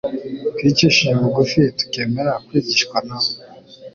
twicishije 0.53 1.11
bugufi, 1.19 1.61
tukemera 1.77 2.31
kwigishwa 2.45 2.97
na 3.07 3.17
we. 3.23 3.31